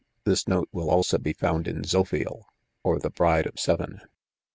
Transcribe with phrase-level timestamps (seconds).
[0.17, 2.45] ,f This note will also hi found in li Zopbiel,
[2.83, 4.01] ok thu Bride of Seven